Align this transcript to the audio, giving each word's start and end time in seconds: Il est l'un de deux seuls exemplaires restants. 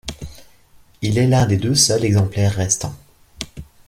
Il 1.03 1.19
est 1.19 1.27
l'un 1.27 1.45
de 1.45 1.55
deux 1.57 1.75
seuls 1.75 2.03
exemplaires 2.05 2.55
restants. 2.55 2.95